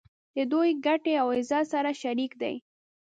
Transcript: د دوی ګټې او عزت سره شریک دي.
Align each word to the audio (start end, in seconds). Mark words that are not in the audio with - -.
د 0.35 0.37
دوی 0.51 0.69
ګټې 0.85 1.13
او 1.21 1.27
عزت 1.37 1.65
سره 1.73 1.91
شریک 2.01 2.31
دي. 2.41 2.55